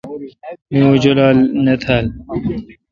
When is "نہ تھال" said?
1.65-2.05